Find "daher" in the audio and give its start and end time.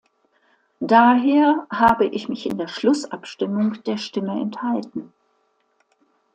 0.79-1.67